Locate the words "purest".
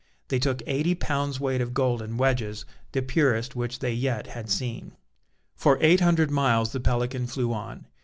3.03-3.55